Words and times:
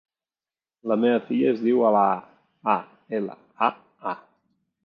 La 0.91 0.97
meva 1.03 1.19
filla 1.27 1.51
es 1.57 1.61
diu 1.67 1.83
Alaa: 1.91 2.17
a, 2.77 2.79
ela, 3.19 3.37
a, 3.69 3.73
a. 4.15 4.19